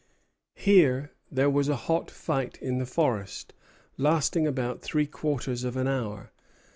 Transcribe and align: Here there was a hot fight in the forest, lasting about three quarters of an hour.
Here 0.55 1.11
there 1.31 1.47
was 1.47 1.69
a 1.69 1.75
hot 1.75 2.09
fight 2.09 2.57
in 2.59 2.79
the 2.79 2.87
forest, 2.87 3.53
lasting 3.99 4.47
about 4.47 4.81
three 4.81 5.05
quarters 5.05 5.63
of 5.63 5.77
an 5.77 5.87
hour. 5.87 6.31